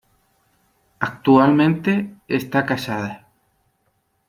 [0.99, 3.27] Actualmente está casada.